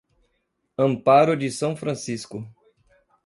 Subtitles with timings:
[0.79, 2.43] Amparo de São Francisco